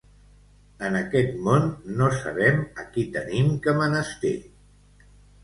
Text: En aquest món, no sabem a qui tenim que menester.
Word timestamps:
En 0.87 0.95
aquest 0.99 1.35
món, 1.47 1.67
no 1.99 2.07
sabem 2.21 2.65
a 2.85 2.87
qui 2.97 3.05
tenim 3.19 3.53
que 3.67 3.77
menester. 3.83 4.35